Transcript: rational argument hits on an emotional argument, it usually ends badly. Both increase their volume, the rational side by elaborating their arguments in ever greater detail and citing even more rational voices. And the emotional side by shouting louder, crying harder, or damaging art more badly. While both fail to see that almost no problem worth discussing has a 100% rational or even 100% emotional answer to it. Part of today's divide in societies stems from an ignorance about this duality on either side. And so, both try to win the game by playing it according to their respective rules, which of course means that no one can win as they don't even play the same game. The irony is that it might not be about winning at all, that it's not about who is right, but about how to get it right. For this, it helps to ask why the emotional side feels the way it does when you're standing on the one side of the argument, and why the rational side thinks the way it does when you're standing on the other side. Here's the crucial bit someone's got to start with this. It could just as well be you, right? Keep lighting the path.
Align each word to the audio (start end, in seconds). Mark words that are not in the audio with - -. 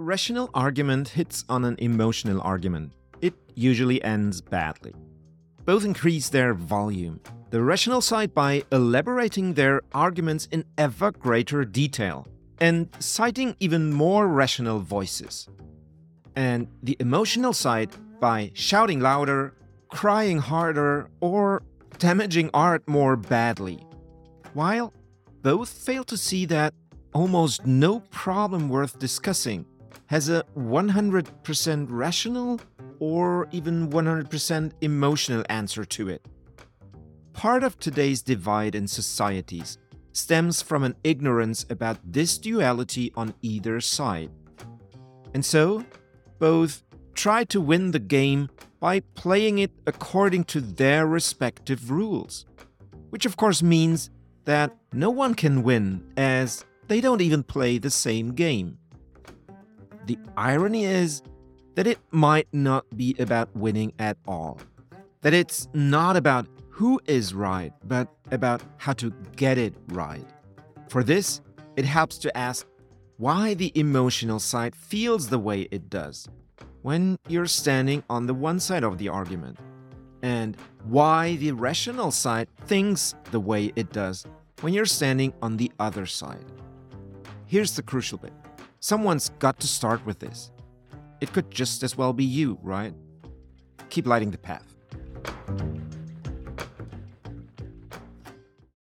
rational 0.00 0.50
argument 0.54 1.10
hits 1.10 1.44
on 1.48 1.64
an 1.64 1.76
emotional 1.78 2.40
argument, 2.40 2.92
it 3.20 3.34
usually 3.54 4.02
ends 4.02 4.40
badly. 4.40 4.94
Both 5.64 5.84
increase 5.84 6.30
their 6.30 6.54
volume, 6.54 7.20
the 7.50 7.62
rational 7.62 8.00
side 8.00 8.34
by 8.34 8.64
elaborating 8.72 9.54
their 9.54 9.82
arguments 9.92 10.48
in 10.50 10.64
ever 10.78 11.12
greater 11.12 11.64
detail 11.64 12.26
and 12.60 12.88
citing 12.98 13.56
even 13.60 13.92
more 13.92 14.26
rational 14.26 14.80
voices. 14.80 15.48
And 16.34 16.68
the 16.82 16.96
emotional 16.98 17.52
side 17.52 17.90
by 18.20 18.50
shouting 18.54 19.00
louder, 19.00 19.54
crying 19.88 20.38
harder, 20.38 21.08
or 21.20 21.62
damaging 21.98 22.50
art 22.54 22.86
more 22.88 23.16
badly. 23.16 23.84
While 24.54 24.92
both 25.42 25.68
fail 25.68 26.04
to 26.04 26.16
see 26.16 26.46
that 26.46 26.74
almost 27.12 27.66
no 27.66 28.00
problem 28.10 28.68
worth 28.68 28.98
discussing 28.98 29.66
has 30.10 30.28
a 30.28 30.44
100% 30.58 31.86
rational 31.88 32.60
or 32.98 33.46
even 33.52 33.88
100% 33.90 34.72
emotional 34.80 35.44
answer 35.48 35.84
to 35.84 36.08
it. 36.08 36.26
Part 37.32 37.62
of 37.62 37.78
today's 37.78 38.20
divide 38.20 38.74
in 38.74 38.88
societies 38.88 39.78
stems 40.10 40.62
from 40.62 40.82
an 40.82 40.96
ignorance 41.04 41.64
about 41.70 41.98
this 42.04 42.38
duality 42.38 43.12
on 43.14 43.34
either 43.40 43.80
side. 43.80 44.30
And 45.32 45.44
so, 45.44 45.84
both 46.40 46.82
try 47.14 47.44
to 47.44 47.60
win 47.60 47.92
the 47.92 48.00
game 48.00 48.50
by 48.80 48.98
playing 49.14 49.60
it 49.60 49.70
according 49.86 50.42
to 50.44 50.60
their 50.60 51.06
respective 51.06 51.88
rules, 51.88 52.46
which 53.10 53.26
of 53.26 53.36
course 53.36 53.62
means 53.62 54.10
that 54.44 54.76
no 54.92 55.10
one 55.10 55.36
can 55.36 55.62
win 55.62 56.12
as 56.16 56.64
they 56.88 57.00
don't 57.00 57.20
even 57.20 57.44
play 57.44 57.78
the 57.78 57.90
same 57.90 58.32
game. 58.34 58.78
The 60.06 60.18
irony 60.36 60.84
is 60.84 61.22
that 61.74 61.86
it 61.86 61.98
might 62.10 62.48
not 62.52 62.84
be 62.96 63.14
about 63.18 63.54
winning 63.54 63.92
at 63.98 64.16
all, 64.26 64.60
that 65.20 65.34
it's 65.34 65.68
not 65.72 66.16
about 66.16 66.46
who 66.68 67.00
is 67.06 67.34
right, 67.34 67.72
but 67.84 68.08
about 68.30 68.62
how 68.78 68.92
to 68.94 69.12
get 69.36 69.58
it 69.58 69.74
right. 69.88 70.26
For 70.88 71.04
this, 71.04 71.40
it 71.76 71.84
helps 71.84 72.18
to 72.18 72.36
ask 72.36 72.66
why 73.18 73.54
the 73.54 73.70
emotional 73.78 74.38
side 74.38 74.74
feels 74.74 75.28
the 75.28 75.38
way 75.38 75.68
it 75.70 75.90
does 75.90 76.26
when 76.82 77.18
you're 77.28 77.46
standing 77.46 78.02
on 78.08 78.26
the 78.26 78.34
one 78.34 78.58
side 78.58 78.82
of 78.82 78.96
the 78.96 79.08
argument, 79.08 79.58
and 80.22 80.56
why 80.84 81.36
the 81.36 81.52
rational 81.52 82.10
side 82.10 82.48
thinks 82.66 83.14
the 83.30 83.40
way 83.40 83.72
it 83.76 83.92
does 83.92 84.24
when 84.62 84.72
you're 84.72 84.86
standing 84.86 85.32
on 85.42 85.56
the 85.58 85.70
other 85.78 86.06
side. 86.06 86.44
Here's 87.46 87.76
the 87.76 87.82
crucial 87.82 88.18
bit 88.18 88.32
someone's 88.80 89.28
got 89.38 89.60
to 89.60 89.66
start 89.66 90.04
with 90.04 90.18
this. 90.18 90.50
It 91.20 91.32
could 91.32 91.50
just 91.50 91.82
as 91.82 91.96
well 91.96 92.12
be 92.12 92.24
you, 92.24 92.58
right? 92.62 92.94
Keep 93.90 94.06
lighting 94.06 94.30
the 94.30 94.38
path. 94.38 94.69